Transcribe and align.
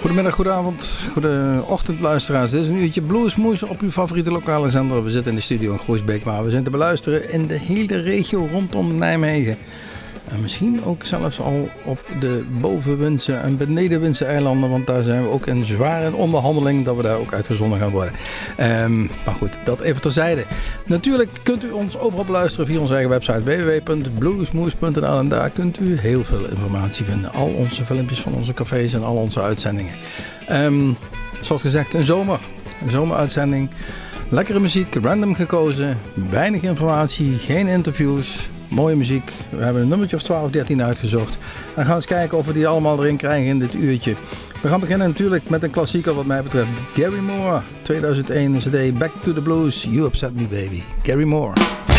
Goedemiddag, 0.00 0.34
goedenavond, 0.34 0.98
goede 1.12 1.62
ochtend 1.66 2.00
luisteraars. 2.00 2.50
Dit 2.50 2.62
is 2.62 2.68
een 2.68 2.82
uurtje 2.82 3.00
Bluesmoes 3.00 3.62
op 3.62 3.80
uw 3.80 3.90
favoriete 3.90 4.30
lokale 4.30 4.70
zender. 4.70 5.04
We 5.04 5.10
zitten 5.10 5.30
in 5.30 5.36
de 5.36 5.44
studio 5.44 5.72
in 5.72 5.78
Groesbeek, 5.78 6.24
maar 6.24 6.44
we 6.44 6.50
zijn 6.50 6.64
te 6.64 6.70
beluisteren 6.70 7.30
in 7.30 7.46
de 7.46 7.58
hele 7.58 8.00
regio 8.00 8.48
rondom 8.50 8.98
Nijmegen. 8.98 9.58
En 10.32 10.40
misschien 10.40 10.84
ook 10.84 11.04
zelfs 11.04 11.40
al 11.40 11.68
op 11.84 11.98
de 12.20 12.44
bovenwinse 12.60 13.32
en 13.32 13.56
benedenwinse 13.56 14.24
eilanden. 14.24 14.70
Want 14.70 14.86
daar 14.86 15.02
zijn 15.02 15.22
we 15.22 15.28
ook 15.28 15.46
in 15.46 15.64
zware 15.64 16.14
onderhandeling 16.14 16.84
dat 16.84 16.96
we 16.96 17.02
daar 17.02 17.18
ook 17.18 17.32
uitgezonden 17.32 17.78
gaan 17.78 17.90
worden. 17.90 18.14
Um, 18.60 19.10
maar 19.24 19.34
goed, 19.34 19.50
dat 19.64 19.80
even 19.80 20.02
terzijde. 20.02 20.44
Natuurlijk 20.84 21.30
kunt 21.42 21.64
u 21.64 21.70
ons 21.70 21.98
overal 21.98 22.24
beluisteren 22.24 22.66
via 22.66 22.80
onze 22.80 22.92
eigen 22.92 23.10
website 23.10 23.42
www.bluesmoes.nl. 23.42 25.18
En 25.18 25.28
daar 25.28 25.50
kunt 25.50 25.80
u 25.80 25.98
heel 25.98 26.24
veel 26.24 26.48
informatie 26.50 27.04
vinden. 27.04 27.32
Al 27.32 27.48
onze 27.48 27.84
filmpjes 27.84 28.20
van 28.20 28.34
onze 28.34 28.54
cafés 28.54 28.92
en 28.92 29.04
al 29.04 29.16
onze 29.16 29.42
uitzendingen. 29.42 29.92
Um, 30.50 30.96
zoals 31.40 31.62
gezegd, 31.62 31.94
een 31.94 32.04
zomer. 32.04 32.40
Een 32.82 32.90
zomeruitzending. 32.90 33.70
Lekkere 34.28 34.60
muziek, 34.60 34.94
random 34.94 35.34
gekozen. 35.34 35.98
Weinig 36.30 36.62
informatie, 36.62 37.38
geen 37.38 37.66
interviews. 37.66 38.48
Mooie 38.70 38.96
muziek. 38.96 39.32
We 39.50 39.62
hebben 39.62 39.82
een 39.82 39.88
nummertje 39.88 40.16
of 40.16 40.22
12, 40.22 40.50
13 40.50 40.82
uitgezocht. 40.82 41.38
En 41.76 41.86
gaan 41.86 41.96
eens 41.96 42.06
kijken 42.06 42.38
of 42.38 42.46
we 42.46 42.52
die 42.52 42.68
allemaal 42.68 42.98
erin 43.02 43.16
krijgen 43.16 43.48
in 43.48 43.58
dit 43.58 43.74
uurtje. 43.74 44.14
We 44.62 44.68
gaan 44.68 44.80
beginnen 44.80 45.08
natuurlijk 45.08 45.48
met 45.48 45.62
een 45.62 45.70
klassieker 45.70 46.14
wat 46.14 46.26
mij 46.26 46.42
betreft. 46.42 46.70
Gary 46.94 47.18
Moore, 47.18 47.60
2001 47.82 48.58
CD 48.58 48.98
Back 48.98 49.12
to 49.22 49.32
the 49.32 49.40
Blues, 49.40 49.82
You 49.82 50.04
Upset 50.04 50.34
Me 50.34 50.44
Baby. 50.44 50.82
Gary 51.02 51.24
Moore. 51.24 51.89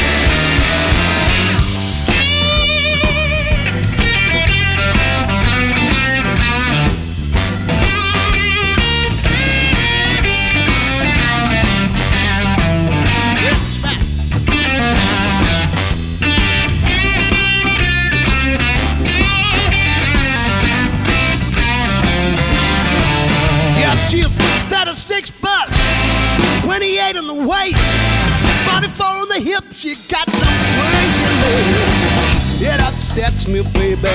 Upsets 33.41 33.47
me, 33.47 33.61
baby. 33.73 34.09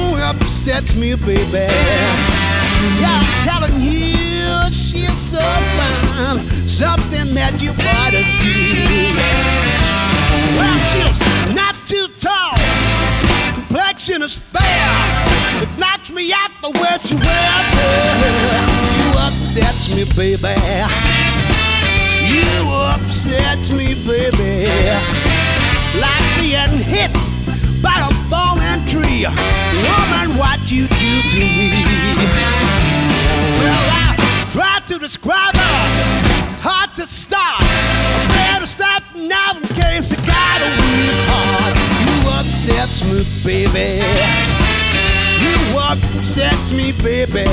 Ooh, 0.00 0.16
upsets 0.16 0.94
me, 0.94 1.14
baby. 1.14 1.66
Yeah, 2.98 3.22
I'm 3.22 3.46
telling 3.46 3.80
you, 3.80 4.72
she's 4.72 5.16
so 5.16 5.38
fine, 5.38 6.40
something 6.68 7.34
that 7.34 7.60
you 7.60 7.70
ought 7.70 8.10
to 8.10 8.24
see. 8.24 9.14
Well, 10.56 10.78
she's 10.90 11.20
not 11.54 11.76
too 11.86 12.08
tall, 12.18 12.56
complexion 13.54 14.22
is 14.22 14.36
fair. 14.36 15.62
It 15.62 15.68
knocks 15.78 16.10
me 16.10 16.32
out 16.32 16.50
the 16.60 16.70
way 16.70 16.98
she 17.04 17.14
wears 17.14 17.72
her. 17.78 18.16
You 18.98 19.08
upsets 19.18 19.94
me, 19.94 20.04
baby. 20.16 20.58
You 22.26 22.68
upsets 22.68 23.70
me, 23.70 23.94
baby 24.06 25.31
like 26.02 26.26
being 26.42 26.82
hit 26.82 27.14
by 27.80 27.94
a 28.02 28.12
falling 28.26 28.82
tree. 28.90 29.22
Woman, 29.86 30.36
what 30.36 30.58
you 30.66 30.84
do 30.88 31.14
to 31.30 31.42
me? 31.70 31.70
Well, 33.62 33.86
I 34.02 34.48
tried 34.50 34.84
to 34.88 34.98
describe 34.98 35.56
her. 35.56 35.78
It's 36.52 36.60
hard 36.60 36.90
to 36.96 37.06
start. 37.06 37.62
I 37.62 38.26
better 38.34 38.66
stop 38.66 39.02
now 39.14 39.54
in 39.56 39.62
case 39.78 40.12
I 40.12 40.18
got 40.26 40.58
a 40.66 40.70
weak 40.82 41.18
heart. 41.30 41.74
You 42.02 42.14
upsets 42.38 42.98
me, 43.06 43.22
baby. 43.46 44.02
You 45.42 45.56
upsets 45.78 46.72
me, 46.72 46.90
baby. 47.02 47.46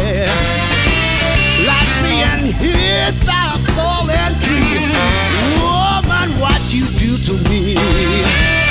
Like 1.69 1.91
being 2.01 2.53
hit 2.53 3.13
by 3.25 3.53
a 3.53 3.59
falling 3.77 4.33
tree. 4.41 4.79
Woman, 5.61 5.98
what 6.39 6.73
you 6.73 6.85
do 6.97 7.17
to 7.17 7.33
me? 7.49 8.68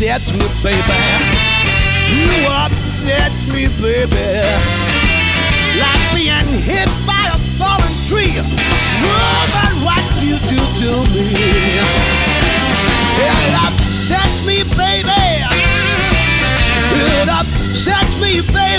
Upsets 0.00 0.32
me, 0.32 0.40
baby. 0.62 1.00
You 2.08 2.48
upsets 2.48 3.44
me, 3.52 3.68
baby. 3.82 4.40
Like 5.76 6.00
being 6.14 6.62
hit 6.62 6.88
by 7.06 7.28
a 7.28 7.36
fallen 7.60 7.92
tree. 8.08 8.40
Woman, 9.04 9.72
what 9.84 10.00
you 10.22 10.38
do 10.48 10.56
to 10.56 11.04
me. 11.12 11.28
It 13.20 13.54
upsets 13.60 14.46
me, 14.46 14.64
baby. 14.74 15.44
It 16.96 17.28
upsets 17.28 18.16
me, 18.22 18.40
baby. 18.40 18.69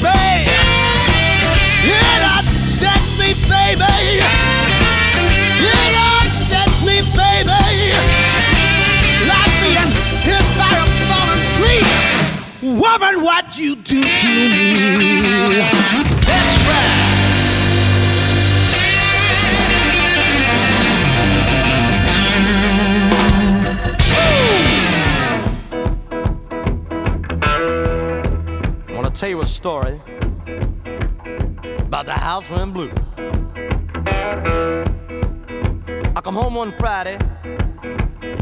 Woman, 12.92 13.24
what 13.24 13.58
you 13.58 13.78
do 13.78 14.02
to 14.02 14.28
me. 14.28 15.22
That's 16.28 16.58
right. 16.68 16.92
I 28.88 28.92
want 28.94 29.06
to 29.08 29.12
tell 29.14 29.30
you 29.30 29.42
a 29.42 29.46
story 29.46 30.02
about 31.80 32.06
the 32.06 32.12
house 32.12 32.50
went 32.52 32.74
blue. 32.74 32.92
I 36.14 36.22
come 36.22 36.36
home 36.36 36.56
one 36.56 36.72
Friday, 36.72 37.18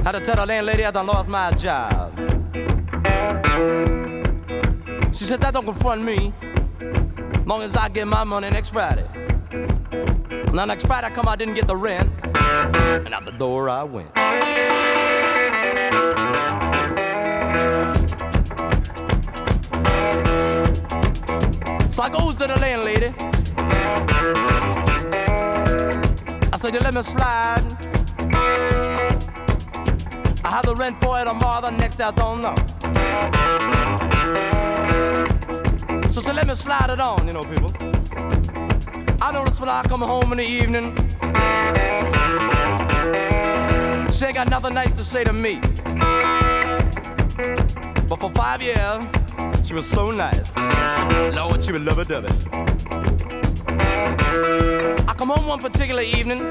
had 0.04 0.14
to 0.14 0.20
tell 0.22 0.38
the 0.38 0.46
landlady 0.48 0.86
I 0.86 0.90
done 0.90 1.06
lost 1.06 1.30
my 1.30 1.52
job. 1.52 2.16
She 5.12 5.24
said, 5.26 5.42
that 5.42 5.54
don't 5.54 5.66
confront 5.66 6.04
me. 6.04 6.34
Long 7.46 7.64
as 7.64 7.76
I 7.76 7.90
get 7.90 8.08
my 8.08 8.24
money 8.24 8.50
next 8.52 8.70
Friday. 8.70 9.08
Now 10.54 10.66
next 10.66 10.86
Friday 10.86 11.08
I 11.08 11.10
come, 11.10 11.28
I 11.28 11.36
didn't 11.36 11.56
get 11.56 11.68
the 11.68 11.76
rent. 11.76 12.10
And 12.26 13.14
out 13.14 13.26
the 13.26 13.32
door 13.32 13.70
I 13.70 13.84
went. 13.84 14.08
So 21.92 22.04
I 22.04 22.10
goes 22.10 22.36
to 22.36 22.48
the 22.48 22.58
landlady. 22.62 23.14
I 26.54 26.58
said, 26.60 26.74
you 26.76 26.80
let 26.82 26.94
me 26.94 27.02
slide. 27.02 27.66
I 30.46 30.52
have 30.52 30.66
the 30.66 30.76
rent 30.76 30.98
for 30.98 31.20
it 31.20 31.26
tomorrow, 31.26 31.62
the 31.62 31.72
next 31.72 32.00
I 32.00 32.12
don't 32.12 32.42
know. 32.42 32.56
So, 36.12 36.22
so 36.22 36.34
let 36.34 36.48
me 36.48 36.56
slide 36.56 36.90
it 36.90 37.00
on, 37.00 37.28
you 37.28 37.34
know, 37.34 37.44
people. 37.44 37.74
I 39.22 39.32
notice 39.32 39.60
when 39.60 39.70
I 39.70 39.84
come 39.84 40.02
home 40.02 40.32
in 40.32 40.38
the 40.40 40.46
evening, 40.46 40.96
She 44.20 44.26
ain't 44.26 44.36
got 44.36 44.50
nothing 44.50 44.74
nice 44.74 44.92
to 44.92 45.04
say 45.06 45.24
to 45.24 45.32
me. 45.32 45.62
But 48.10 48.20
for 48.20 48.30
five 48.32 48.62
years, 48.62 49.06
she 49.66 49.74
was 49.74 49.88
so 49.88 50.12
nice. 50.12 50.58
Lord, 51.34 51.64
she 51.64 51.72
would 51.72 51.86
love 51.86 52.00
it, 52.00 52.10
dove 52.10 52.26
it. 52.26 52.34
I 55.08 55.14
come 55.18 55.30
home 55.30 55.48
one 55.48 55.60
particular 55.60 56.02
evening. 56.02 56.50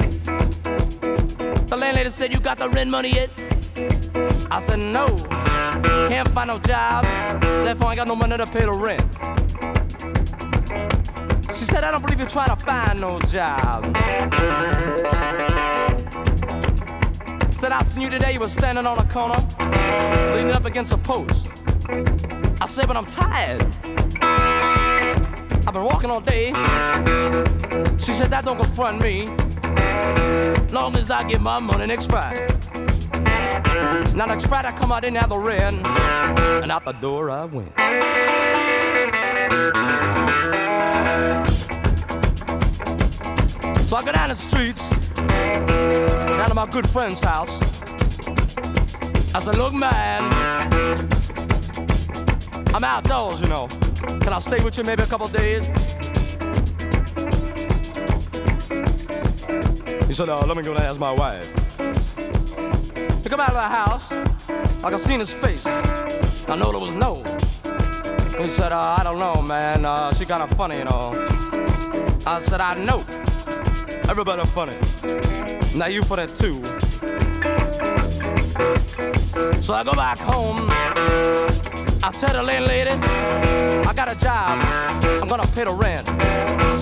The 1.67 1.77
landlady 1.77 2.09
said, 2.09 2.33
You 2.33 2.41
got 2.41 2.57
the 2.57 2.71
rent 2.71 2.89
money 2.89 3.11
yet? 3.11 3.29
I 4.51 4.61
said, 4.61 4.79
No. 4.79 5.05
Can't 5.83 6.29
find 6.29 6.49
no 6.49 6.59
job. 6.59 7.05
Therefore, 7.65 7.89
I 7.89 7.95
got 7.95 8.09
no 8.09 8.17
money 8.17 8.37
to 8.37 8.47
pay 8.47 8.61
the 8.61 8.73
rent. 8.73 9.03
She 11.49 11.65
said, 11.65 11.85
I 11.85 11.91
don't 11.91 12.03
believe 12.03 12.19
you're 12.19 12.29
trying 12.29 12.51
to 12.51 12.65
find 12.65 13.01
no 13.01 13.19
job. 13.21 13.85
Said, 17.53 17.73
I 17.73 17.83
seen 17.85 18.03
you 18.03 18.11
today, 18.11 18.33
you 18.35 18.41
were 18.41 18.49
standing 18.49 18.87
on 18.87 18.99
a 18.99 19.05
corner, 19.09 19.39
leaning 20.35 20.53
up 20.53 20.65
against 20.65 20.93
a 20.93 20.99
post. 20.99 21.51
I 22.61 22.67
said, 22.67 22.87
but 22.87 22.97
I'm 22.97 23.07
tired. 23.07 23.63
I've 25.67 25.75
been 25.75 25.85
walking 25.85 26.11
all 26.11 26.21
day. 26.21 26.53
She 27.99 28.13
said, 28.13 28.31
that 28.31 28.45
don't 28.45 28.59
confront 28.59 29.03
me. 29.03 29.27
Long 30.73 30.95
as 30.97 31.11
I 31.11 31.25
get 31.27 31.41
my 31.41 31.59
money 31.59 31.87
next 31.87 32.11
Friday. 32.11 32.58
Now 34.15 34.27
next 34.27 34.47
Friday 34.47 34.69
I 34.69 34.73
come 34.73 34.93
out, 34.93 35.03
didn't 35.03 35.19
have 35.19 35.31
the 35.31 35.39
rent, 35.39 35.87
and 35.87 36.73
out 36.73 36.85
the 36.85 36.93
door 36.93 37.31
I 37.31 37.45
went. 37.45 37.73
So 43.81 43.97
I 43.97 44.05
go 44.05 44.13
down 44.13 44.29
the 44.29 44.35
streets, 44.35 44.89
down 45.17 46.49
to 46.49 46.55
my 46.55 46.67
good 46.67 46.89
friend's 46.89 47.23
house. 47.23 47.61
I 49.35 49.41
said, 49.41 49.57
look, 49.57 49.73
man, 49.73 50.23
I'm 52.75 52.85
outdoors, 52.85 53.41
you 53.41 53.49
know. 53.49 53.69
Can 54.21 54.33
I 54.33 54.39
stay 54.41 54.63
with 54.63 54.77
you 54.77 54.85
maybe 54.85 55.03
a 55.03 55.07
couple 55.07 55.29
days? 55.29 55.67
He 60.07 60.13
said, 60.13 60.29
uh, 60.29 60.45
let 60.47 60.57
me 60.57 60.63
go 60.63 60.73
and 60.73 60.81
ask 60.81 60.99
my 60.99 61.13
wife. 61.13 61.47
Come 63.39 63.51
out 63.51 63.55
of 63.55 63.71
the 63.71 63.77
house, 63.77 64.13
I 64.83 64.91
could 64.91 64.99
see 64.99 65.17
his 65.17 65.33
face. 65.33 65.65
I 65.65 66.57
know 66.57 66.73
there 66.73 66.81
was 66.81 66.97
no. 66.97 67.23
He 68.37 68.49
said, 68.49 68.73
uh, 68.73 68.97
I 68.99 69.05
don't 69.05 69.21
know, 69.21 69.41
man. 69.43 69.85
Uh, 69.85 70.13
she 70.13 70.25
kind 70.25 70.43
of 70.43 70.51
funny, 70.57 70.79
you 70.79 70.85
know. 70.85 71.13
I 72.27 72.41
said, 72.41 72.61
I 72.61 72.77
know. 72.83 73.05
Everybody 74.11 74.45
funny. 74.47 74.77
Now 75.79 75.87
you 75.87 76.03
for 76.03 76.17
that 76.17 76.35
too. 76.35 76.65
So 79.63 79.73
I 79.73 79.85
go 79.85 79.93
back 79.93 80.19
home. 80.19 80.67
I 82.03 82.11
tell 82.11 82.33
the 82.33 82.43
landlady, 82.43 82.91
I 82.91 83.93
got 83.95 84.11
a 84.11 84.19
job. 84.19 84.59
I'm 85.23 85.29
gonna 85.29 85.47
pay 85.55 85.63
the 85.63 85.71
rent. 85.71 86.09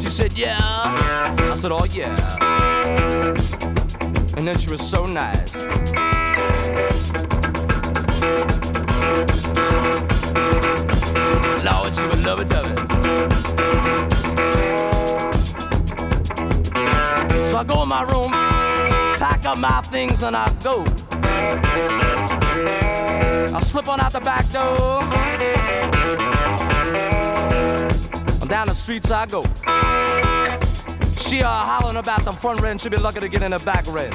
She 0.01 0.09
said, 0.09 0.33
yeah. 0.33 0.57
I 0.59 1.55
said, 1.55 1.71
oh 1.71 1.85
yeah. 1.85 2.17
And 4.39 4.49
then 4.49 4.57
she 4.57 4.71
was 4.71 4.81
so 4.81 5.05
nice. 5.05 5.55
Lord, 11.65 11.95
she 11.95 12.03
would 12.03 12.23
love 12.25 12.41
it, 12.41 12.49
love 12.53 12.71
it. 12.71 12.79
So 17.51 17.57
I 17.57 17.65
go 17.67 17.83
in 17.83 17.89
my 17.89 18.03
room, 18.03 18.31
pack 19.19 19.45
up 19.47 19.59
my 19.59 19.81
things, 19.83 20.23
and 20.23 20.37
I 20.37 20.53
go. 20.63 20.85
I 23.55 23.61
slip 23.61 23.89
on 23.89 24.01
out 24.01 24.13
the 24.13 24.21
back 24.21 24.51
door. 24.53 25.03
Down 28.49 28.69
the 28.69 28.75
streets 28.75 29.11
I 29.11 29.27
go. 29.27 29.43
She 31.19 31.43
uh, 31.43 31.49
hollering 31.49 31.97
about 31.97 32.25
the 32.25 32.31
front 32.33 32.61
rent, 32.61 32.81
she'll 32.81 32.93
be 32.93 32.97
lucky 32.97 33.19
to 33.21 33.29
get 33.29 33.43
in 33.43 33.51
the 33.51 33.59
back 33.59 33.85
rent. 33.89 34.15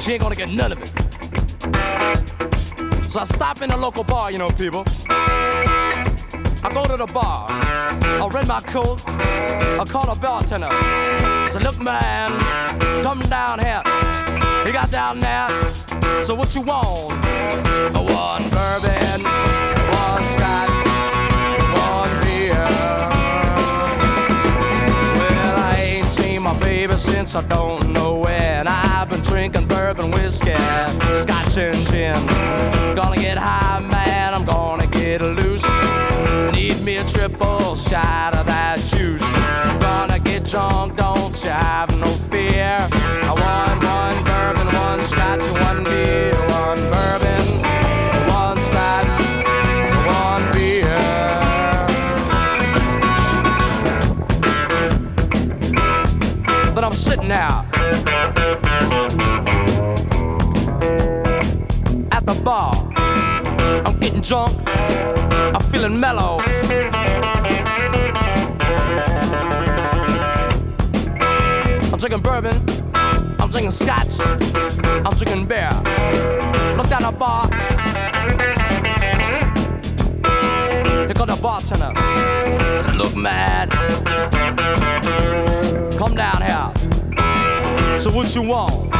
She 0.00 0.12
ain't 0.12 0.22
gonna 0.22 0.34
get 0.34 0.50
none 0.50 0.72
of 0.72 0.82
it. 0.82 0.88
So 3.04 3.20
I 3.20 3.24
stop 3.24 3.60
in 3.62 3.70
the 3.70 3.76
local 3.76 4.04
bar, 4.04 4.30
you 4.30 4.38
know, 4.38 4.50
people. 4.50 4.84
I 6.62 6.70
go 6.72 6.86
to 6.86 6.96
the 6.96 7.06
bar. 7.06 7.48
I 7.50 8.28
rent 8.32 8.48
my 8.48 8.60
coat. 8.60 9.02
I 9.06 9.84
call 9.86 10.10
a 10.10 10.14
bartender. 10.14 10.68
Said, 11.50 11.62
look, 11.62 11.78
man, 11.80 12.30
come 13.02 13.20
down 13.20 13.58
here. 13.58 13.82
He 14.64 14.72
got 14.72 14.90
down 14.90 15.20
there. 15.20 15.48
So 16.22 16.34
what 16.34 16.54
you 16.54 16.62
want? 16.62 17.12
One 17.94 18.48
bourbon, 18.50 19.22
one 19.24 20.24
scotch, 20.32 20.70
one 21.74 22.10
beer. 22.22 22.68
Well, 25.16 25.58
I 25.58 25.76
ain't 25.78 26.06
seen 26.06 26.42
my 26.42 26.58
baby 26.58 26.96
since 26.96 27.34
I 27.34 27.42
don't 27.42 27.90
know 27.90 28.19
drinking 29.40 29.66
bourbon 29.68 30.10
whiskey, 30.10 30.52
scotch 31.22 31.56
and 31.56 31.74
gin. 31.86 32.14
Gonna 32.94 33.16
get 33.16 33.38
high, 33.38 33.80
man. 33.80 34.34
I'm 34.34 34.44
gonna 34.44 34.86
get 34.88 35.22
loose. 35.22 35.64
Need 36.52 36.82
me 36.82 36.96
a 36.98 37.04
triple 37.04 37.74
shot 37.74 38.36
of 38.36 38.44
that 38.44 38.78
juice. 38.90 39.24
Gonna 39.80 40.18
get 40.18 40.44
drunk, 40.44 40.98
don't 40.98 41.42
you 41.42 41.48
have 41.48 41.88
no 41.98 42.08
fear. 42.28 42.86
I 43.24 43.32
want 43.42 43.80
one 43.82 44.18
bourbon, 44.28 44.68
one 44.76 45.00
scotch, 45.00 45.40
one 45.68 45.84
beer. 45.84 46.34
One 46.60 46.80
bourbon, 46.92 47.44
one 48.28 48.58
scotch, 48.68 49.08
one 50.04 50.44
beer. 50.52 51.00
But 56.74 56.84
I'm 56.84 56.92
sitting 56.92 57.32
out 57.32 57.69
I'm 64.20 64.24
getting 64.24 64.36
drunk. 64.36 64.68
I'm 64.68 65.62
feeling 65.72 65.98
mellow. 65.98 66.40
I'm 71.90 71.98
drinking 71.98 72.20
bourbon. 72.20 72.56
I'm 72.94 73.50
drinking 73.50 73.70
scotch. 73.70 74.20
I'm 74.20 75.16
drinking 75.16 75.46
beer. 75.46 75.70
Look 76.76 76.92
at 76.92 77.00
the 77.00 77.12
bar. 77.18 77.46
Here 81.06 81.14
comes 81.14 81.34
the 81.34 81.40
bartender. 81.40 81.92
Said, 82.82 82.96
look, 82.96 83.16
man. 83.16 83.70
Come 85.96 86.14
down 86.14 86.42
here. 86.42 87.98
So 87.98 88.10
what 88.10 88.34
you 88.34 88.42
want? 88.42 88.90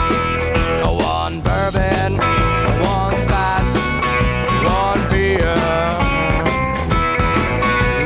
One 0.82 1.40
bourbon, 1.42 2.16
one 2.16 3.14
scotch, 3.16 3.79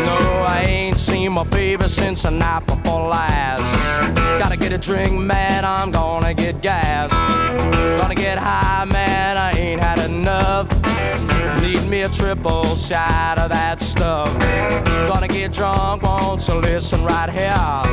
No, 0.05 0.45
I 0.47 0.65
ain't 0.67 0.97
seen 0.97 1.33
my 1.33 1.45
baby 1.45 1.89
since 1.89 2.23
the 2.23 2.31
night 2.31 2.67
before 2.67 3.09
last. 3.09 3.63
Gotta 4.39 4.57
get 4.57 4.73
a 4.73 4.79
drink, 4.79 5.19
man, 5.19 5.65
I'm 5.65 5.91
gonna 5.91 6.35
get 6.35 6.61
gas. 6.61 7.11
Gonna 8.01 8.15
get 8.15 8.39
high, 8.39 8.85
man, 8.85 9.37
I 9.37 9.53
ain't 9.53 9.81
had 9.81 10.01
enough. 10.11 10.69
Need 11.63 11.89
me 11.89 12.03
a 12.03 12.09
triple 12.09 12.77
shot 12.77 13.39
of 13.39 13.49
that 13.51 13.81
stuff. 13.81 14.33
Gonna 15.09 15.29
get 15.29 15.53
drunk, 15.53 16.03
won't 16.03 16.47
you 16.49 16.55
listen 16.55 17.05
right 17.05 17.31
here? 17.31 17.84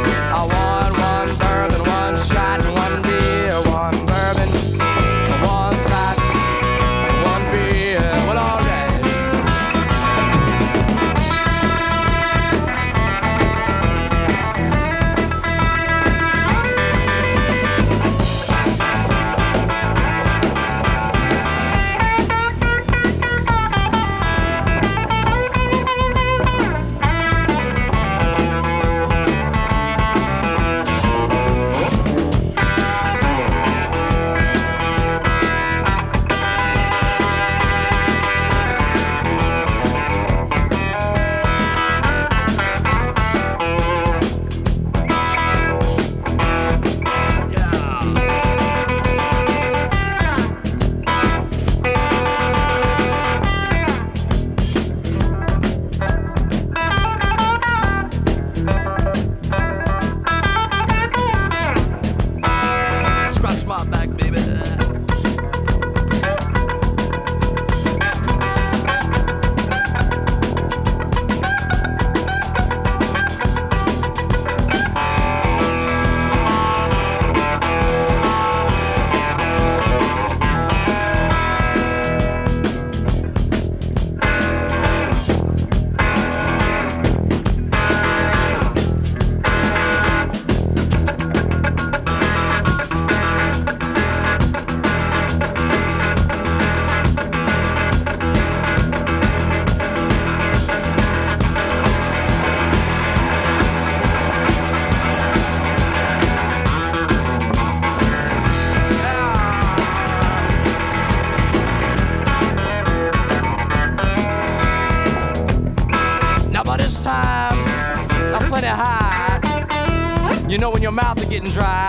You 120.51 120.57
know 120.57 120.69
when 120.69 120.81
your 120.81 120.91
mouth 120.91 121.17
is 121.17 121.29
getting 121.29 121.49
dry, 121.49 121.87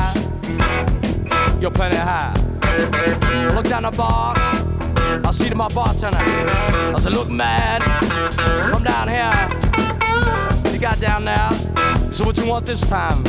you're 1.60 1.72
plenty 1.72 1.96
high. 1.96 2.32
Look 3.56 3.66
down 3.66 3.82
the 3.82 3.90
bar. 3.90 4.34
I 4.36 5.30
see 5.32 5.48
to 5.48 5.56
my 5.56 5.66
bartender. 5.66 6.16
I 6.16 6.96
said, 7.00 7.12
look 7.12 7.28
mad. 7.28 7.82
Come 8.70 8.84
down 8.84 9.08
here. 9.08 10.72
You 10.72 10.78
got 10.78 11.00
down 11.00 11.24
there. 11.24 11.50
So 12.12 12.24
what 12.24 12.38
you 12.38 12.46
want 12.46 12.64
this 12.64 12.82
time? 12.82 13.24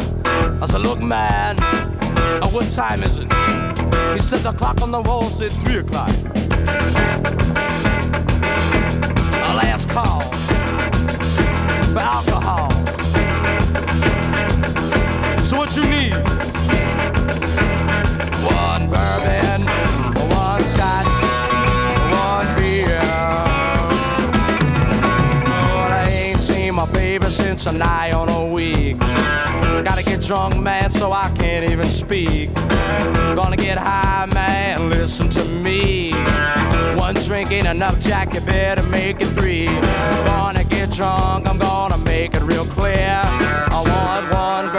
I 0.62 0.68
said, 0.68 0.82
look 0.82 1.00
mad. 1.02 1.58
Uh, 1.60 2.48
what 2.50 2.70
time 2.70 3.02
is 3.02 3.18
it? 3.18 3.24
He 4.14 4.20
said 4.20 4.42
the 4.42 4.54
clock 4.56 4.84
on 4.84 4.92
the 4.92 5.02
wall 5.02 5.24
said 5.24 5.52
three 5.52 5.78
o'clock. 5.78 6.12
Last 9.58 9.90
call 9.90 10.22
for 11.92 12.00
alcohol. 12.02 12.63
So 15.54 15.60
what 15.60 15.76
you 15.76 15.84
need? 15.84 16.14
One 18.44 18.90
bourbon, 18.90 19.62
one 20.32 20.64
scotch, 20.64 21.06
one 22.10 22.48
beer. 22.56 23.00
Lord, 25.70 25.92
I 25.92 26.10
ain't 26.10 26.42
seen 26.42 26.74
my 26.74 26.88
baby 26.92 27.28
since 27.28 27.68
a 27.68 27.72
nigh 27.72 28.14
on 28.14 28.30
a 28.30 28.44
week. 28.48 28.98
Gotta 28.98 30.02
get 30.02 30.22
drunk, 30.22 30.60
man, 30.60 30.90
so 30.90 31.12
I 31.12 31.32
can't 31.36 31.70
even 31.72 31.86
speak. 31.86 32.52
Gonna 33.36 33.56
get 33.56 33.78
high, 33.78 34.26
man, 34.34 34.90
listen 34.90 35.30
to 35.30 35.44
me. 35.50 36.14
One 36.96 37.14
drink 37.14 37.52
ain't 37.52 37.68
enough, 37.68 38.00
Jack, 38.00 38.34
you 38.34 38.42
better 38.42 38.82
make 38.88 39.22
it 39.22 39.28
three. 39.28 39.68
Gonna 40.26 40.64
get 40.64 40.90
drunk, 40.90 41.48
I'm 41.48 41.60
gonna 41.60 42.00
make 42.00 42.34
it 42.34 42.42
real 42.42 42.66
clear. 42.66 43.22
I 43.24 43.84
want 43.86 44.34
one 44.34 44.73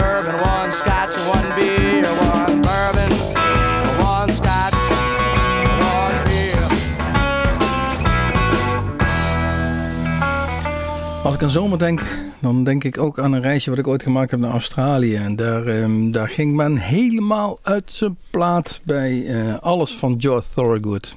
Als 11.25 11.33
ik 11.33 11.43
aan 11.43 11.49
zomer 11.49 11.77
denk, 11.77 12.01
dan 12.39 12.63
denk 12.63 12.83
ik 12.83 12.97
ook 12.97 13.19
aan 13.19 13.33
een 13.33 13.41
reisje 13.41 13.69
wat 13.69 13.79
ik 13.79 13.87
ooit 13.87 14.03
gemaakt 14.03 14.31
heb 14.31 14.39
naar 14.39 14.51
Australië. 14.51 15.15
En 15.15 15.35
daar, 15.35 15.65
ehm, 15.65 16.11
daar 16.11 16.29
ging 16.29 16.55
men 16.55 16.77
helemaal 16.77 17.59
uit 17.61 17.91
zijn 17.91 18.17
plaat 18.29 18.79
bij 18.83 19.25
eh, 19.25 19.59
alles 19.59 19.95
van 19.95 20.15
George 20.17 20.49
Thorogood. 20.53 21.15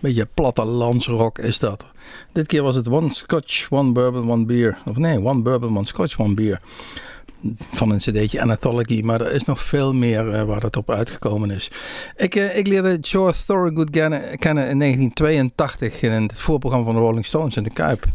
Beetje 0.00 0.28
plattelandsrock 0.34 1.38
is 1.38 1.58
dat. 1.58 1.86
Dit 2.32 2.46
keer 2.46 2.62
was 2.62 2.74
het 2.74 2.88
One 2.88 3.14
Scotch, 3.14 3.70
One 3.70 3.92
Bourbon, 3.92 4.30
One 4.30 4.44
Beer. 4.44 4.78
Of 4.86 4.96
nee, 4.96 5.24
One 5.24 5.40
Bourbon, 5.40 5.76
One 5.76 5.86
Scotch, 5.86 6.18
One 6.18 6.34
Beer. 6.34 6.60
Van 7.72 7.90
een 7.90 7.98
cd'tje 7.98 8.42
Anthology, 8.42 9.00
maar 9.04 9.20
er 9.20 9.32
is 9.32 9.44
nog 9.44 9.62
veel 9.62 9.94
meer 9.94 10.32
eh, 10.32 10.42
waar 10.42 10.62
het 10.62 10.76
op 10.76 10.90
uitgekomen 10.90 11.50
is. 11.50 11.70
Ik, 12.16 12.34
eh, 12.34 12.56
ik 12.56 12.66
leerde 12.66 12.98
George 13.00 13.44
Thorogood 13.44 13.90
kennen, 13.90 14.68
in 14.68 14.78
1982 14.78 16.02
in 16.02 16.12
het 16.12 16.40
voorprogramma 16.40 16.86
van 16.86 16.94
de 16.94 17.00
Rolling 17.00 17.26
Stones 17.26 17.56
in 17.56 17.62
de 17.62 17.70
Kuip. 17.70 18.06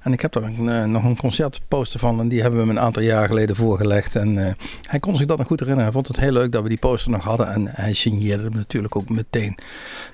En 0.00 0.12
ik 0.12 0.20
heb 0.20 0.32
daar 0.32 0.42
een, 0.42 0.68
eh, 0.68 0.84
nog 0.84 1.04
een 1.04 1.16
concertposter 1.16 2.00
van 2.00 2.20
en 2.20 2.28
die 2.28 2.40
hebben 2.40 2.60
we 2.60 2.66
hem 2.66 2.76
een 2.76 2.82
aantal 2.82 3.02
jaar 3.02 3.26
geleden 3.26 3.56
voorgelegd. 3.56 4.16
En 4.16 4.56
hij 4.88 4.98
kon 5.00 5.16
zich 5.16 5.26
dat 5.26 5.38
nog 5.38 5.46
goed 5.46 5.60
herinneren. 5.60 5.92
Hij 5.92 6.02
vond 6.02 6.08
het 6.08 6.20
heel 6.20 6.32
leuk 6.32 6.52
dat 6.52 6.62
we 6.62 6.68
die 6.68 6.78
poster 6.78 7.10
nog 7.10 7.24
hadden 7.24 7.48
en 7.48 7.66
hij 7.70 7.92
signeerde 7.92 8.42
hem 8.42 8.54
natuurlijk 8.54 8.96
ook 8.96 9.08
meteen. 9.08 9.58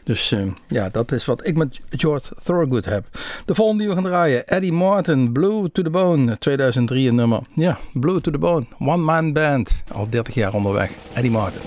Dus 0.04 0.34
ja, 0.68 0.88
dat 0.88 1.12
is 1.12 1.24
wat 1.24 1.46
ik 1.46 1.56
met 1.56 1.80
George 1.90 2.34
Thorogood 2.42 2.84
heb. 2.84 3.04
De 3.44 3.54
volgende 3.54 3.82
die 3.82 3.88
we 3.88 3.94
gaan 3.94 4.10
draaien, 4.10 4.46
Eddie 4.46 4.72
Martin, 4.72 5.32
Blue 5.32 5.70
to 5.72 5.82
the 5.82 5.90
Bone, 5.90 6.38
2003 6.38 7.08
een 7.08 7.14
nummer. 7.14 7.40
Ja, 7.54 7.78
Blue 7.92 8.20
to 8.20 8.30
the 8.30 8.38
Bone, 8.38 8.55
One 8.78 9.02
Man 9.02 9.32
Band, 9.32 9.82
al 9.92 10.08
30 10.08 10.34
jaar 10.34 10.54
onderweg. 10.54 10.90
Eddie 11.14 11.30
Martin. 11.30 11.60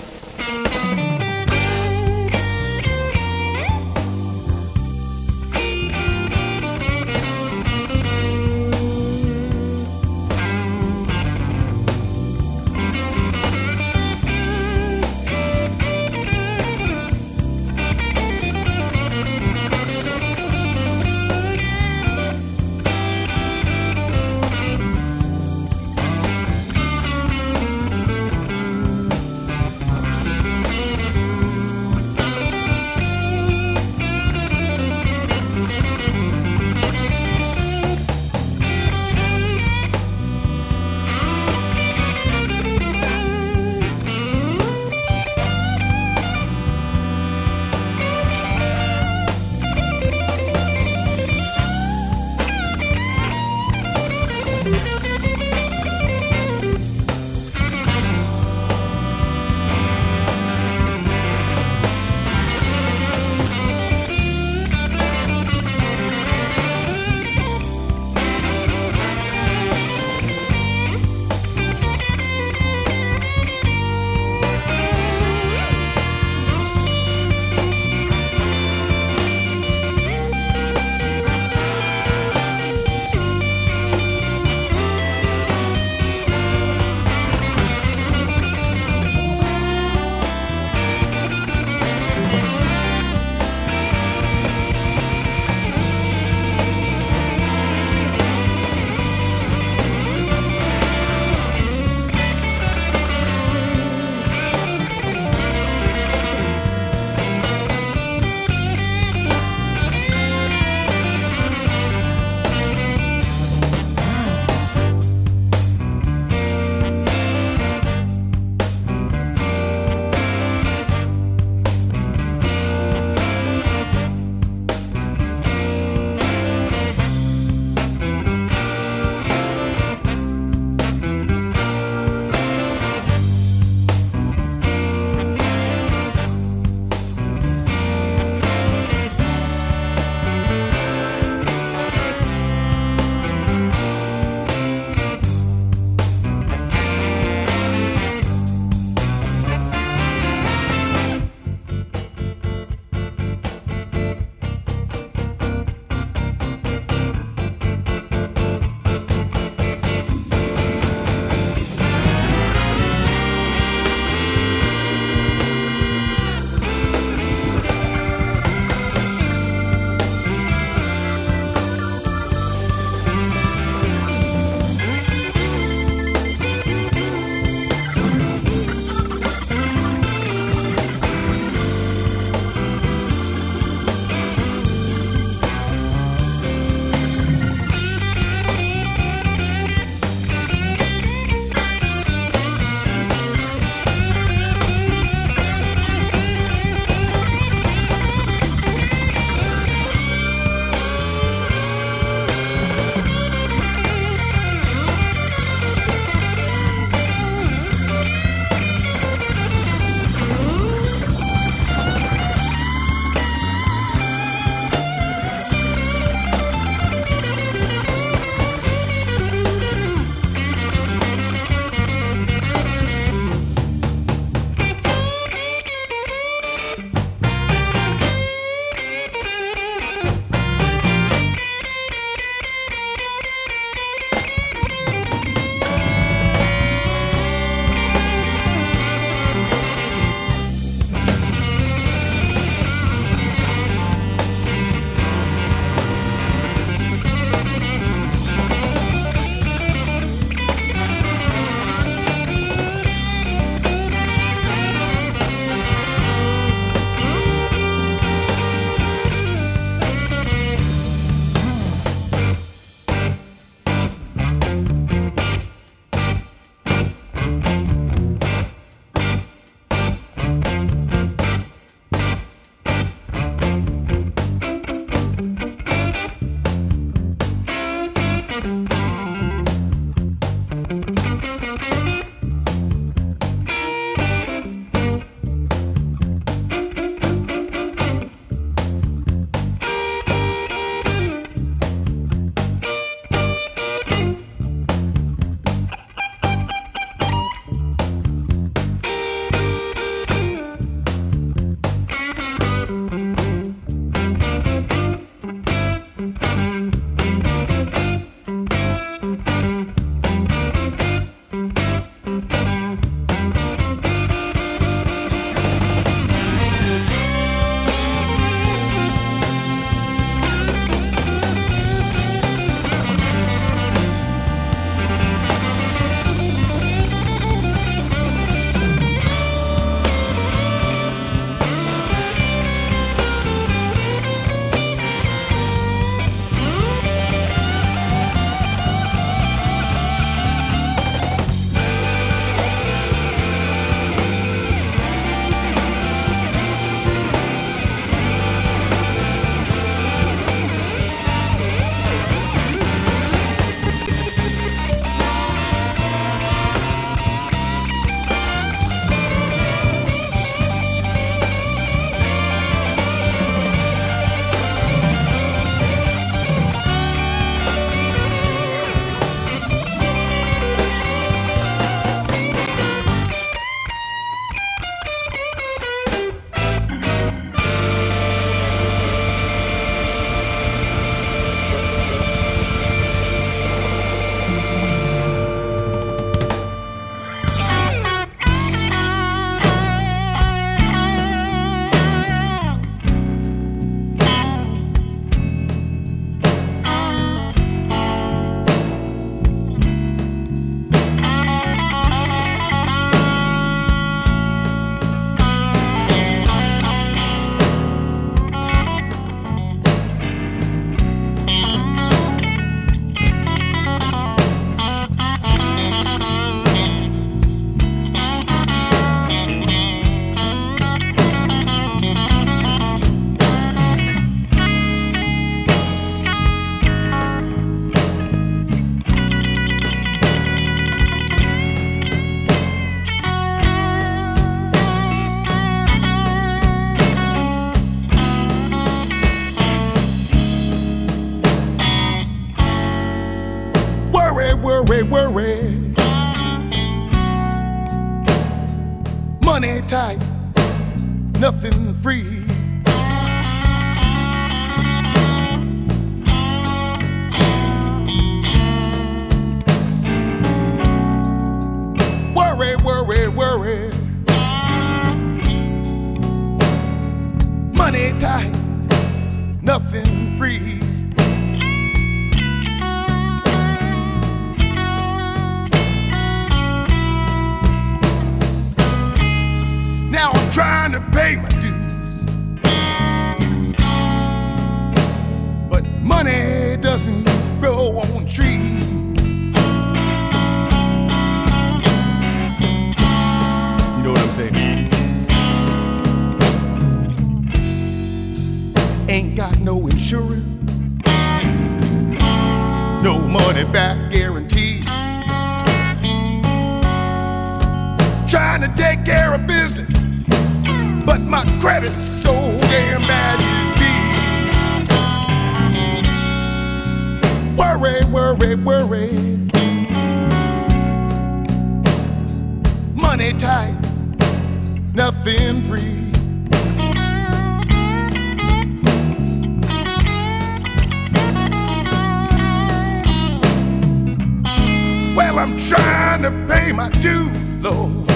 I'm 535.20 535.36
trying 535.36 536.00
to 536.00 536.10
pay 536.34 536.50
my 536.50 536.70
dues, 536.70 537.36
Lord. 537.40 537.86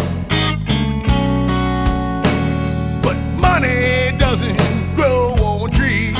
But 3.02 3.16
money 3.40 4.14
doesn't 4.18 4.60
grow 4.94 5.32
on 5.40 5.70
trees. 5.70 6.12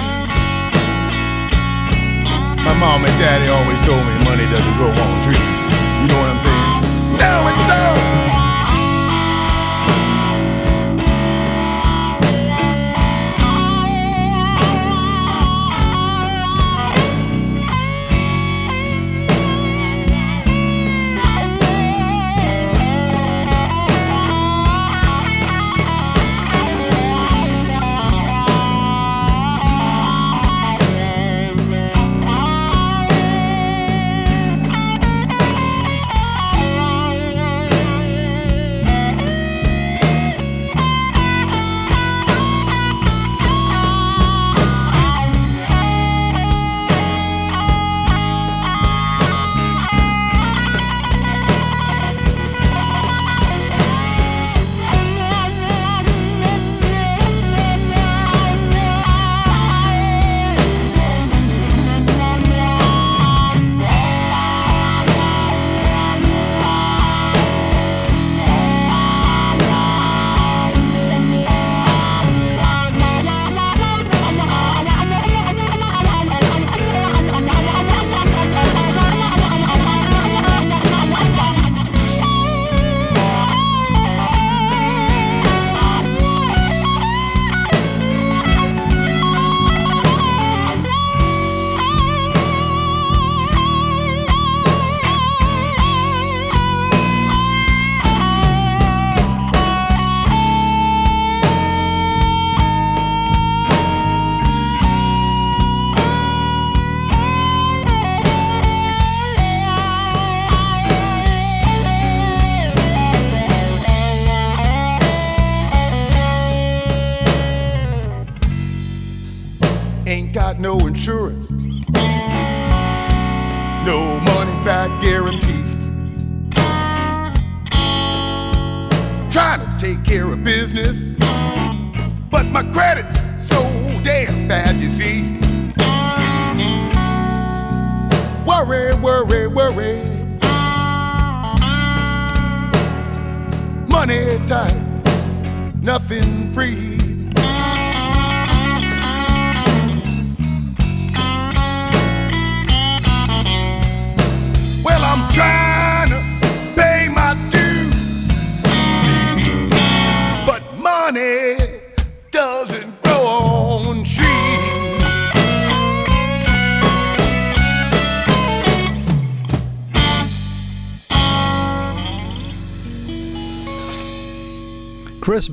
My 2.65 2.75
mom 2.81 3.05
and 3.05 3.19
daddy 3.21 3.51
always 3.51 3.83
told 3.83 4.01
me 4.01 4.25
money 4.25 4.49
doesn't 4.51 4.77
grow 4.79 4.89
on 4.89 5.25
trees. 5.25 5.44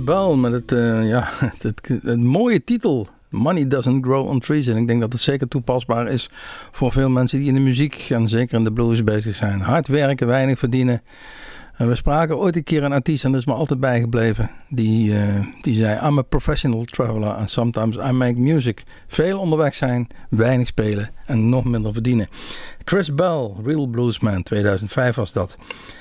Bell 0.03 0.35
met 0.35 0.51
het, 0.51 0.71
eh, 0.71 1.07
ja, 1.07 1.27
het, 1.45 1.63
het, 1.63 2.01
het 2.03 2.19
mooie 2.19 2.63
titel 2.63 3.07
Money 3.29 3.67
Doesn't 3.67 4.03
Grow 4.03 4.27
on 4.27 4.39
Trees. 4.39 4.67
En 4.67 4.77
ik 4.77 4.87
denk 4.87 5.01
dat 5.01 5.13
het 5.13 5.21
zeker 5.21 5.47
toepasbaar 5.47 6.07
is 6.07 6.29
voor 6.71 6.91
veel 6.91 7.09
mensen 7.09 7.39
die 7.39 7.47
in 7.47 7.53
de 7.53 7.59
muziek 7.59 8.07
en 8.09 8.27
zeker 8.27 8.57
in 8.57 8.63
de 8.63 8.73
blues 8.73 9.03
bezig 9.03 9.35
zijn. 9.35 9.61
Hard 9.61 9.87
werken, 9.87 10.27
weinig 10.27 10.59
verdienen. 10.59 11.01
En 11.77 11.87
we 11.87 11.95
spraken 11.95 12.37
ooit 12.37 12.55
een 12.55 12.63
keer 12.63 12.83
een 12.83 12.91
artiest 12.91 13.23
en 13.23 13.31
dat 13.31 13.39
is 13.39 13.45
me 13.45 13.53
altijd 13.53 13.79
bijgebleven. 13.79 14.49
Die, 14.69 15.17
eh, 15.17 15.45
die 15.61 15.75
zei, 15.75 16.07
I'm 16.07 16.17
a 16.17 16.21
professional 16.21 16.83
traveler 16.83 17.29
and 17.29 17.49
sometimes 17.49 17.95
I 17.95 18.11
make 18.11 18.39
music. 18.39 18.83
Veel 19.07 19.39
onderweg 19.39 19.75
zijn, 19.75 20.07
weinig 20.29 20.67
spelen 20.67 21.09
en 21.25 21.49
nog 21.49 21.65
minder 21.65 21.93
verdienen. 21.93 22.27
Chris 22.83 23.15
Bell, 23.15 23.51
Real 23.63 23.87
Bluesman, 23.87 24.43
2005 24.43 25.15
was 25.15 25.33
dat. 25.33 25.57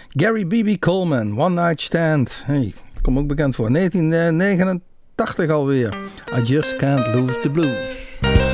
Gary 0.09 0.45
B.B. 0.45 0.79
Coleman, 0.79 1.39
One 1.39 1.63
Night 1.63 1.81
Stand. 1.81 2.43
Hey, 2.45 2.75
Kom 3.03 3.19
ook 3.19 3.27
bekend 3.27 3.55
voor. 3.55 3.73
1989 3.73 5.51
alweer. 5.51 5.97
I 6.39 6.43
Just 6.43 6.77
Can't 6.77 7.07
Lose 7.15 7.41
the 7.41 7.51
Blues. 7.51 8.50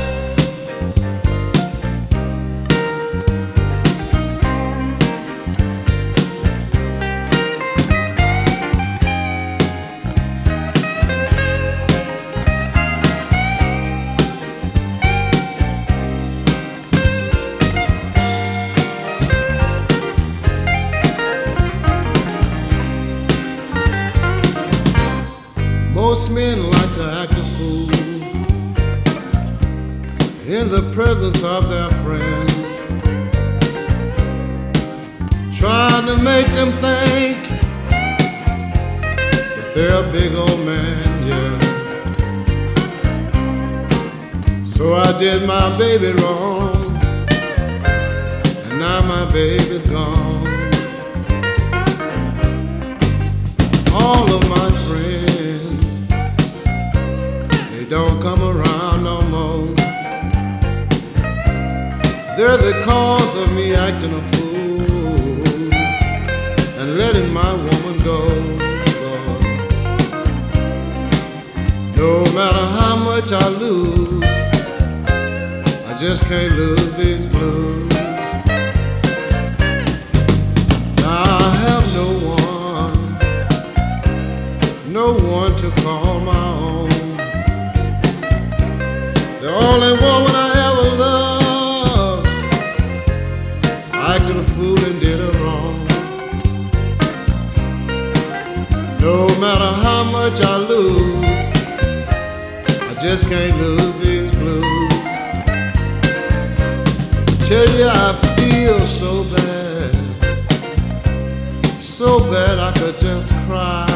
I 112.67 112.73
could 112.73 112.99
just 112.99 113.33
cry. 113.47 113.87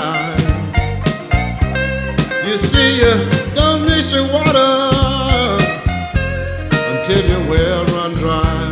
You 2.47 2.57
see, 2.57 2.99
you 3.01 3.15
don't 3.53 3.85
miss 3.85 4.13
your 4.13 4.29
water 4.31 4.71
until 6.93 7.23
your 7.31 7.51
well 7.51 7.85
run 7.87 8.15
dry. 8.15 8.71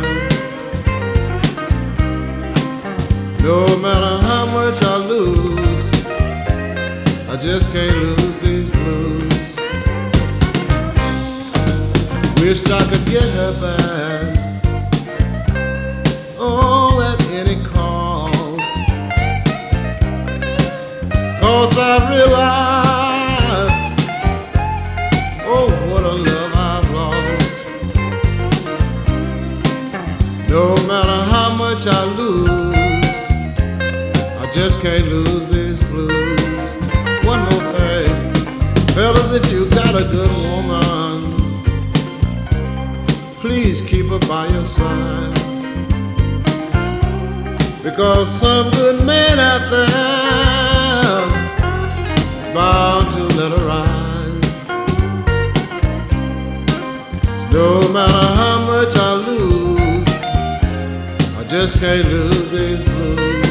No 3.43 3.67
matter 3.79 4.15
how 4.25 4.45
much 4.55 4.81
I 4.83 4.95
lose, 5.05 5.83
I 7.27 7.35
just 7.35 7.73
can't 7.73 7.97
lose 7.97 8.39
these 8.39 8.69
blues. 8.69 9.37
Wish 12.39 12.63
I 12.71 12.81
could 12.89 13.05
get 13.05 13.23
her 13.23 13.51
back. 13.61 13.98
Realized, 22.07 23.85
oh, 25.45 25.69
what 25.89 26.03
a 26.03 26.13
love 26.13 26.53
I've 26.55 26.89
lost. 26.91 27.49
No 30.49 30.75
matter 30.87 31.19
how 31.33 31.49
much 31.57 31.85
I 31.87 32.03
lose, 32.17 33.05
I 34.41 34.49
just 34.51 34.81
can't 34.81 35.07
lose 35.07 35.47
these 35.49 35.79
blues. 35.89 36.39
One 37.25 37.41
more 37.41 37.65
thing, 37.77 38.33
fellas, 38.95 39.31
if 39.33 39.51
you 39.51 39.69
got 39.69 39.93
a 39.95 40.05
good 40.05 40.31
woman, 40.45 41.17
please 43.37 43.81
keep 43.81 44.07
her 44.07 44.19
by 44.27 44.47
your 44.47 44.65
side. 44.65 45.35
Because 47.83 48.27
some 48.29 48.71
good 48.71 49.05
man 49.05 49.39
out 49.39 49.69
there 49.69 50.58
bound 52.59 53.09
to 53.11 53.21
let 53.39 53.51
her 53.57 53.65
ride. 53.73 54.43
No 57.53 57.69
matter 57.95 58.25
how 58.41 58.57
much 58.71 58.93
I 59.07 59.11
lose, 59.27 60.09
I 61.39 61.43
just 61.47 61.79
can't 61.79 62.05
lose 62.13 62.49
these 62.51 62.83
blues. 62.83 63.48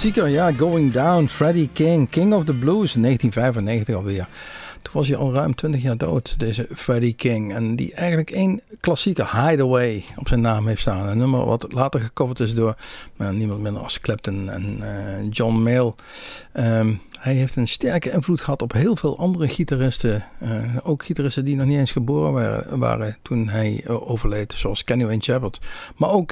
Klassieker, 0.00 0.28
ja, 0.28 0.52
Going 0.52 0.92
Down, 0.92 1.26
Freddie 1.26 1.68
King, 1.72 2.08
King 2.08 2.34
of 2.34 2.44
the 2.44 2.52
Blues, 2.52 2.92
1995 2.92 3.94
alweer. 3.94 4.28
Toen 4.82 4.92
was 4.92 5.08
hij 5.08 5.16
al 5.16 5.32
ruim 5.32 5.54
20 5.54 5.82
jaar 5.82 5.96
dood, 5.96 6.38
deze 6.38 6.66
Freddie 6.74 7.14
King. 7.14 7.54
En 7.54 7.76
die 7.76 7.94
eigenlijk 7.94 8.30
één 8.30 8.60
klassieke 8.86 9.26
Hideaway 9.30 10.04
op 10.16 10.28
zijn 10.28 10.40
naam 10.40 10.66
heeft 10.66 10.80
staan. 10.80 11.06
Een 11.06 11.18
nummer 11.18 11.44
wat 11.44 11.72
later 11.72 12.00
gecoverd 12.00 12.40
is 12.40 12.54
door 12.54 12.76
nou, 13.16 13.34
niemand 13.34 13.60
minder 13.60 13.82
als 13.82 14.00
Clapton 14.00 14.50
en 14.50 14.78
uh, 14.80 15.30
John 15.30 15.54
Mayall. 15.54 15.94
Um, 16.54 17.00
hij 17.18 17.34
heeft 17.34 17.56
een 17.56 17.68
sterke 17.68 18.10
invloed 18.10 18.40
gehad 18.40 18.62
op 18.62 18.72
heel 18.72 18.96
veel 18.96 19.18
andere 19.18 19.48
gitaristen. 19.48 20.24
Uh, 20.42 20.76
ook 20.82 21.04
gitaristen 21.04 21.44
die 21.44 21.56
nog 21.56 21.66
niet 21.66 21.78
eens 21.78 21.92
geboren 21.92 22.32
waren, 22.32 22.78
waren 22.78 23.16
toen 23.22 23.48
hij 23.48 23.84
uh, 23.84 24.10
overleed. 24.10 24.52
Zoals 24.52 24.84
Kenny 24.84 25.04
Wayne 25.04 25.22
Shepherd. 25.22 25.60
Maar 25.96 26.10
ook 26.10 26.28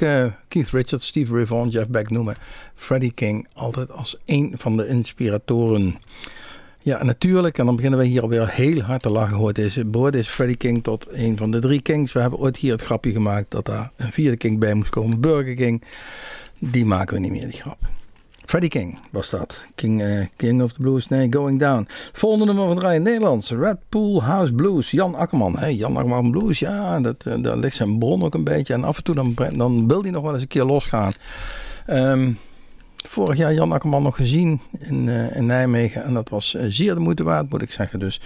Keith 0.49 0.71
Richards, 0.71 1.07
Steve 1.07 1.47
Vaughan, 1.47 1.69
Jeff 1.69 1.89
Beck 1.89 2.11
noemen. 2.11 2.37
Freddie 2.75 3.13
King 3.13 3.49
altijd 3.55 3.91
als 3.91 4.17
een 4.27 4.55
van 4.57 4.77
de 4.77 4.87
inspiratoren. 4.87 5.97
Ja, 6.85 7.05
natuurlijk. 7.05 7.59
En 7.59 7.67
dan 7.67 7.77
beginnen 7.77 7.99
we 7.99 8.07
hier 8.07 8.23
alweer 8.23 8.49
heel 8.49 8.81
hard 8.81 9.03
te 9.03 9.11
lachen. 9.11 9.37
Hoort 9.37 9.55
deze, 9.55 9.85
behoort 9.85 10.13
deze 10.13 10.31
Freddie 10.31 10.57
King 10.57 10.83
tot 10.83 11.07
een 11.11 11.37
van 11.37 11.51
de 11.51 11.59
drie 11.59 11.81
Kings. 11.81 12.13
We 12.13 12.21
hebben 12.21 12.39
ooit 12.39 12.57
hier 12.57 12.73
het 12.73 12.83
grapje 12.83 13.13
gemaakt 13.13 13.51
dat 13.51 13.65
daar 13.65 13.91
een 13.97 14.13
vierde 14.13 14.37
King 14.37 14.59
bij 14.59 14.75
moest 14.75 14.91
komen. 14.91 15.21
Burger 15.21 15.55
King. 15.55 15.83
Die 16.59 16.85
maken 16.85 17.15
we 17.15 17.21
niet 17.21 17.31
meer, 17.31 17.47
die 17.47 17.61
grap. 17.61 17.79
Freddie 18.45 18.71
King 18.71 18.99
was 19.11 19.31
dat. 19.31 19.67
King, 19.75 20.03
uh, 20.03 20.27
King 20.37 20.63
of 20.63 20.73
the 20.73 20.81
Blues, 20.81 21.09
nee, 21.09 21.27
Going 21.31 21.59
Down. 21.59 21.89
Volgende 22.13 22.45
nummer 22.45 22.67
van 22.67 22.79
draaien 22.79 23.03
Nederlands. 23.03 23.51
Red 23.51 23.79
Pool 23.89 24.23
House 24.23 24.53
Blues. 24.53 24.91
Jan 24.91 25.15
Akkerman. 25.15 25.59
Hey, 25.59 25.75
Jan 25.75 25.97
Akkerman 25.97 26.31
Blues, 26.31 26.59
ja, 26.59 27.01
dat, 27.01 27.25
uh, 27.29 27.35
daar 27.43 27.57
ligt 27.57 27.77
zijn 27.77 27.99
bron 27.99 28.25
ook 28.25 28.35
een 28.35 28.45
beetje. 28.45 28.75
En 28.75 28.85
af 28.85 28.97
en 28.97 29.05
toe 29.05 29.15
dan, 29.15 29.35
dan 29.57 29.89
wil 29.89 30.03
hij 30.03 30.11
nog 30.11 30.23
wel 30.23 30.33
eens 30.33 30.43
een 30.43 30.49
keer 30.49 30.65
losgaan. 30.65 31.13
Um, 31.91 32.39
vorig 33.09 33.39
jaar 33.39 33.55
Jan 33.55 33.73
Akkerman 33.73 34.03
nog 34.03 34.17
gezien 34.17 34.61
in, 34.79 35.07
uh, 35.07 35.37
in 35.37 35.47
Nijmegen. 35.47 36.05
En 36.05 36.15
dat 36.15 36.29
was 36.29 36.57
zeer 36.69 36.95
de 36.95 37.01
moeite 37.01 37.23
waard, 37.23 37.51
moet 37.51 37.63
ik 37.63 37.73
zeggen. 37.73 37.99
Dus 37.99 38.21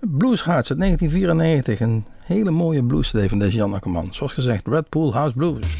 Blues 0.00 0.44
Hearts 0.44 0.70
uit 0.70 0.80
1994. 0.80 1.80
Een 1.80 2.04
hele 2.20 2.50
mooie 2.50 2.84
blues 2.84 3.10
van 3.10 3.38
deze 3.38 3.56
Jan 3.56 3.74
Akkerman. 3.74 4.08
Zoals 4.10 4.32
gezegd, 4.32 4.66
Red 4.66 4.88
Pool 4.88 5.12
House 5.12 5.36
Blues. 5.36 5.76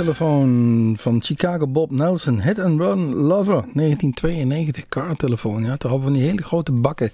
Telefoon 0.00 0.94
van 0.98 1.22
Chicago 1.22 1.66
Bob 1.66 1.90
Nelson. 1.90 2.40
Hit 2.40 2.58
and 2.58 2.80
Run 2.80 3.14
Lover 3.14 3.64
1992 3.72 4.88
Car 4.88 5.16
Telefoon. 5.16 5.62
Ja, 5.62 5.76
daar 5.76 5.90
hadden 5.90 6.12
we 6.12 6.18
die 6.18 6.28
hele 6.28 6.42
grote 6.42 6.72
bakken 6.72 7.10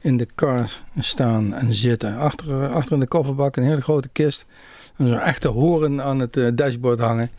in 0.00 0.16
de 0.16 0.28
car 0.34 0.80
staan 0.98 1.54
en 1.54 1.74
zitten. 1.74 2.16
Achter, 2.16 2.68
achter 2.68 2.92
in 2.92 3.00
de 3.00 3.06
kofferbak 3.06 3.56
een 3.56 3.62
hele 3.62 3.80
grote 3.80 4.08
kist. 4.08 4.46
En 4.96 5.08
zo'n 5.08 5.18
echte 5.18 5.48
horen 5.48 6.02
aan 6.02 6.18
het 6.18 6.36
eh, 6.36 6.48
dashboard 6.54 6.98
hangen. 6.98 7.30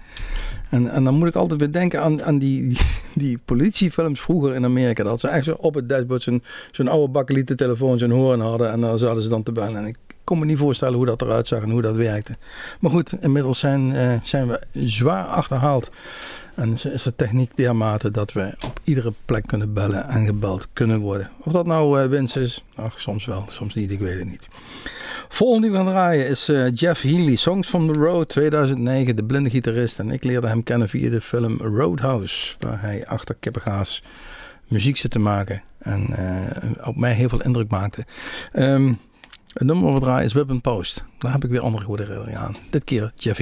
En, 0.70 0.92
en 0.92 1.04
dan 1.04 1.16
moet 1.16 1.28
ik 1.28 1.36
altijd 1.36 1.60
weer 1.60 1.72
denken 1.72 2.02
aan, 2.02 2.24
aan 2.24 2.40
die, 2.40 2.78
die 3.14 3.38
politiefilms 3.46 4.22
vroeger 4.22 4.56
in 4.56 4.66
Amerika. 4.66 5.04
Dat 5.04 5.20
ze 5.20 5.28
echt 5.28 5.46
zo 5.46 5.56
op 5.60 5.74
het 5.74 5.90
dashboard 5.90 6.24
zo'n 6.24 6.44
zo'n 6.72 6.88
oude 6.88 7.12
bakkelieten 7.12 7.58
telefoon, 7.58 8.00
zo'n 8.00 8.12
horen 8.12 8.40
hadden. 8.40 8.72
En 8.72 8.82
dan 8.82 8.98
zouden 8.98 9.24
ze 9.24 9.30
dan 9.30 9.44
te 9.44 9.52
bellen. 9.52 9.78
En 9.78 9.86
ik 9.86 9.98
kon 10.32 10.40
me 10.40 10.46
niet 10.46 10.58
voorstellen 10.58 10.96
hoe 10.96 11.06
dat 11.06 11.22
eruit 11.22 11.48
zag 11.48 11.62
en 11.62 11.70
hoe 11.70 11.82
dat 11.82 11.96
werkte. 11.96 12.38
Maar 12.80 12.92
goed, 12.92 13.14
inmiddels 13.22 13.60
zijn, 13.60 13.96
eh, 13.96 14.14
zijn 14.24 14.48
we 14.48 14.62
zwaar 14.74 15.26
achterhaald. 15.26 15.90
En 16.56 16.78
is 16.84 17.04
de 17.04 17.16
techniek 17.16 17.52
dermate 17.56 18.12
dat 18.12 18.34
we 18.34 18.54
op 18.66 18.80
iedere 18.84 19.14
plek 19.26 19.48
kunnen 19.48 19.74
bellen 19.74 20.08
en 20.08 20.26
gebeld 20.26 20.68
kunnen 20.74 21.00
worden. 21.00 21.30
Of 21.44 21.52
dat 21.52 21.66
nou 21.66 22.02
eh, 22.02 22.10
winst 22.10 22.36
is, 22.36 22.64
ach, 22.76 23.02
soms 23.02 23.26
wel, 23.26 23.46
soms 23.50 23.74
niet, 23.74 23.92
ik 23.92 24.00
weet 24.00 24.20
het 24.20 24.30
niet. 24.30 24.48
Volgende 25.30 25.68
die 25.68 25.78
we 25.78 25.84
gaan 25.84 25.94
draaien 25.94 26.28
is 26.28 26.50
eh, 26.50 26.76
Jeff 26.76 27.02
Healy, 27.02 27.36
Songs 27.36 27.68
from 27.70 27.94
the 27.94 28.00
Road 28.00 28.30
2009, 28.30 29.16
de 29.16 29.24
blinde 29.24 29.50
gitarist. 29.50 30.00
En 30.00 30.12
ik 30.12 30.24
leerde 30.24 30.48
hem 30.48 30.64
kennen 30.64 30.90
via 30.90 31.10
de 31.10 31.22
film 31.22 31.58
Roadhouse, 31.58 32.56
waar 32.60 32.82
hij 32.82 33.08
achter 33.08 33.36
kippengaas 33.40 34.04
muziek 34.68 34.98
zit 34.98 35.12
te 35.12 35.20
maken. 35.20 35.62
En 35.80 36.16
op 36.84 36.96
mij 36.96 37.14
heel 37.14 37.30
veel 37.30 37.42
indruk 37.42 37.70
maakte. 37.70 38.06
Ehm, 38.52 38.94
het 39.54 39.64
nummer 39.64 39.92
wat 39.92 40.04
we 40.04 40.24
is 40.24 40.34
and 40.50 40.62
Post. 40.62 41.04
Daar 41.18 41.32
heb 41.32 41.44
ik 41.44 41.50
weer 41.50 41.62
andere 41.62 41.86
goede 41.86 42.04
herinneringen 42.04 42.40
aan. 42.40 42.56
Dit 42.70 42.84
keer 42.84 43.12
Jeff. 43.16 43.40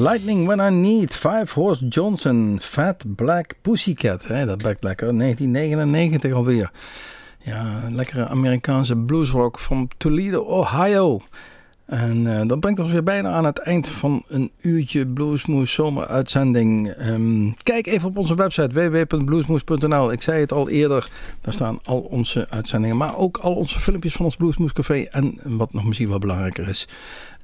Lightning 0.00 0.46
When 0.46 0.60
I 0.60 0.70
Need, 0.70 1.14
Five 1.14 1.52
Horse 1.54 1.88
Johnson, 1.88 2.58
Fat 2.60 3.04
Black 3.06 3.54
Pussycat. 3.62 4.26
Hè, 4.26 4.46
dat 4.46 4.58
blijkt 4.58 4.82
lekker, 4.82 5.18
1999 5.18 6.32
alweer. 6.32 6.70
Ja, 7.38 7.82
een 7.84 7.94
lekkere 7.94 8.28
Amerikaanse 8.28 8.96
bluesrock 8.96 9.58
van 9.58 9.90
Toledo, 9.96 10.40
Ohio. 10.40 11.20
En 11.90 12.38
eh, 12.38 12.46
dat 12.46 12.60
brengt 12.60 12.80
ons 12.80 12.90
weer 12.90 13.02
bijna 13.02 13.30
aan 13.30 13.44
het 13.44 13.58
eind 13.58 13.88
van 13.88 14.22
een 14.28 14.50
uurtje 14.60 15.06
Bluesmoes 15.06 15.72
zomeruitzending. 15.72 16.88
Ehm, 16.88 17.50
kijk 17.62 17.86
even 17.86 18.08
op 18.08 18.16
onze 18.16 18.34
website 18.34 18.74
www.bluesmoes.nl. 18.74 20.12
Ik 20.12 20.22
zei 20.22 20.40
het 20.40 20.52
al 20.52 20.68
eerder, 20.68 21.10
daar 21.40 21.52
staan 21.52 21.78
al 21.84 22.00
onze 22.00 22.46
uitzendingen, 22.50 22.96
maar 22.96 23.16
ook 23.16 23.36
al 23.36 23.54
onze 23.54 23.80
filmpjes 23.80 24.12
van 24.12 24.24
ons 24.24 24.36
Bluesmoes 24.36 24.72
Café. 24.72 25.02
En 25.02 25.38
wat 25.44 25.72
nog 25.72 25.84
misschien 25.84 26.08
wel 26.08 26.18
belangrijker 26.18 26.68
is, 26.68 26.88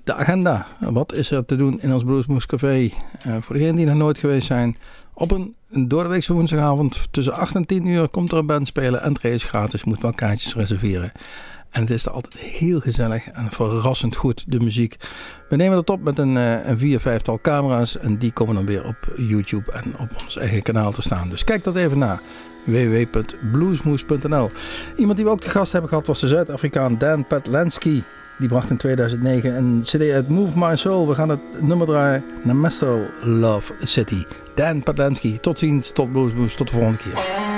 de 0.06 0.14
agenda. 0.14 0.66
Wat 0.78 1.12
is 1.12 1.30
er 1.30 1.44
te 1.44 1.56
doen 1.56 1.80
in 1.80 1.92
ons 1.92 2.04
Bluesmoes 2.04 2.46
Café? 2.46 2.90
Eh, 3.22 3.36
voor 3.40 3.54
degenen 3.54 3.76
die 3.76 3.86
nog 3.86 3.96
nooit 3.96 4.18
geweest 4.18 4.46
zijn, 4.46 4.76
op 5.14 5.30
een, 5.30 5.54
een 5.70 5.88
doordeweekse 5.88 6.32
woensdagavond 6.32 7.08
tussen 7.10 7.34
8 7.34 7.54
en 7.54 7.66
10 7.66 7.86
uur 7.86 8.08
komt 8.08 8.32
er 8.32 8.38
een 8.38 8.46
band 8.46 8.66
spelen. 8.66 9.02
En 9.02 9.12
het 9.12 9.24
is 9.24 9.44
gratis, 9.44 9.84
moet 9.84 10.00
wel 10.00 10.12
kaartjes 10.12 10.54
reserveren. 10.54 11.12
En 11.70 11.80
het 11.80 11.90
is 11.90 12.06
er 12.06 12.12
altijd 12.12 12.36
heel 12.36 12.80
gezellig 12.80 13.30
en 13.30 13.50
verrassend 13.50 14.16
goed, 14.16 14.44
de 14.46 14.60
muziek. 14.60 14.96
We 15.48 15.56
nemen 15.56 15.76
dat 15.76 15.90
op 15.90 16.02
met 16.02 16.18
een, 16.18 16.36
eh, 16.36 16.66
een 16.66 16.78
vier, 16.78 17.00
vijftal 17.00 17.40
camera's. 17.40 17.98
En 17.98 18.18
die 18.18 18.32
komen 18.32 18.54
dan 18.54 18.66
weer 18.66 18.84
op 18.84 19.12
YouTube 19.16 19.72
en 19.72 19.98
op 19.98 20.10
ons 20.22 20.36
eigen 20.36 20.62
kanaal 20.62 20.92
te 20.92 21.02
staan. 21.02 21.28
Dus 21.28 21.44
kijk 21.44 21.64
dat 21.64 21.76
even 21.76 21.98
na 21.98 22.20
www.bluesmoes.nl 22.64 24.50
Iemand 24.96 25.16
die 25.16 25.24
we 25.26 25.32
ook 25.32 25.40
te 25.40 25.50
gast 25.50 25.72
hebben 25.72 25.90
gehad 25.90 26.06
was 26.06 26.20
de 26.20 26.28
Zuid-Afrikaan 26.28 26.98
Dan 26.98 27.26
Patlansky. 27.26 28.02
Die 28.38 28.48
bracht 28.48 28.70
in 28.70 28.76
2009 28.76 29.56
een 29.56 29.80
cd 29.82 30.10
uit 30.10 30.28
Move 30.28 30.58
My 30.58 30.76
Soul. 30.76 31.08
We 31.08 31.14
gaan 31.14 31.28
het 31.28 31.40
nummer 31.60 31.86
draaien 31.86 32.24
naar 32.42 32.56
Master 32.56 33.10
Love 33.22 33.72
City. 33.82 34.24
Dan 34.54 34.82
Patlansky, 34.82 35.38
tot 35.38 35.58
ziens, 35.58 35.92
tot 35.92 36.12
Bluesmoes, 36.12 36.54
tot 36.54 36.66
de 36.66 36.72
volgende 36.72 36.98
keer. 36.98 37.55